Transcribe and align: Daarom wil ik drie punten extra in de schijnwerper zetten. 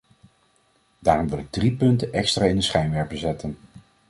Daarom 0.99 1.29
wil 1.29 1.37
ik 1.37 1.51
drie 1.51 1.71
punten 1.71 2.13
extra 2.13 2.45
in 2.45 2.55
de 2.55 2.61
schijnwerper 2.61 3.17
zetten. 3.17 3.57